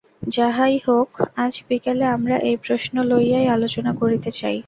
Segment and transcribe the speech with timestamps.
[0.31, 1.11] যাহাই হউক,
[1.35, 4.57] আজ বিকালে আমরা এই প্রশ্ন লইয়াই আলোচনা করিতে চাই।